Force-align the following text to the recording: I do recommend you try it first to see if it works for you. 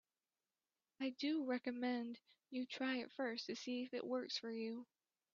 I 0.99 1.11
do 1.11 1.45
recommend 1.45 2.17
you 2.49 2.65
try 2.65 2.95
it 2.95 3.11
first 3.11 3.45
to 3.45 3.55
see 3.55 3.83
if 3.83 3.93
it 3.93 4.03
works 4.03 4.35
for 4.35 4.49
you. 4.51 4.87